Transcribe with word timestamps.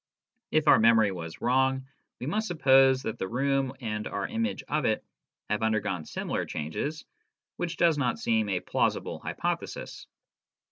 If 0.49 0.67
our 0.67 0.79
memory 0.79 1.11
was 1.11 1.41
wrong, 1.41 1.85
we 2.19 2.25
must 2.25 2.47
suppose 2.47 3.03
that 3.03 3.19
the 3.19 3.27
room 3.27 3.73
and 3.81 4.07
our 4.07 4.27
image 4.27 4.63
of 4.67 4.83
it 4.85 5.05
have 5.47 5.61
undergone 5.61 6.05
similar 6.05 6.43
changes, 6.47 7.05
which 7.57 7.77
does 7.77 7.99
not 7.99 8.17
seem 8.17 8.49
a 8.49 8.61
plausible 8.61 9.19
hypothesis. 9.19 10.07